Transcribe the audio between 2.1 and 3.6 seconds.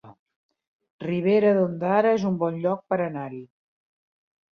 es un bon lloc per anar-hi